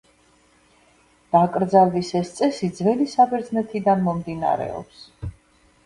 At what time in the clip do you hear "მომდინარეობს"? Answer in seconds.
4.11-5.11